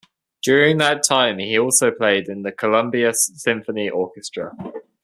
During 0.41 0.79
that 0.79 1.03
time 1.03 1.37
he 1.37 1.59
also 1.59 1.91
played 1.91 2.27
in 2.27 2.41
the 2.41 2.51
Columbia 2.51 3.13
Symphony 3.13 3.87
Orchestra. 3.87 4.51